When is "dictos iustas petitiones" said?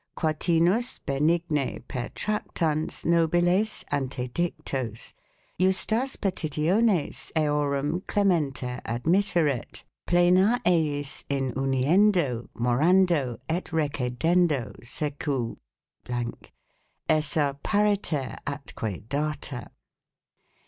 4.29-7.31